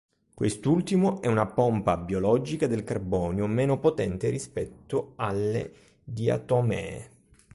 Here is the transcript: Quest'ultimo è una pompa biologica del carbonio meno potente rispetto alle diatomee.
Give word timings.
Quest'ultimo 0.33 1.21
è 1.21 1.27
una 1.27 1.45
pompa 1.45 1.95
biologica 1.95 2.65
del 2.65 2.83
carbonio 2.83 3.45
meno 3.45 3.77
potente 3.77 4.29
rispetto 4.29 5.13
alle 5.17 5.73
diatomee. 6.03 7.07